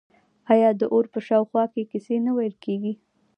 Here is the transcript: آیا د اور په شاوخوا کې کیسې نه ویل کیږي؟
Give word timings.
آیا 0.53 0.69
د 0.79 0.81
اور 0.93 1.05
په 1.13 1.19
شاوخوا 1.27 1.63
کې 1.73 1.81
کیسې 1.91 2.15
نه 2.25 2.31
ویل 2.37 2.55
کیږي؟ 2.65 2.93